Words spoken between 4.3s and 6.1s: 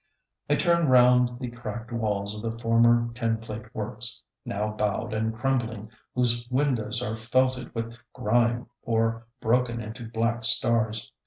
now bowed and crumbling,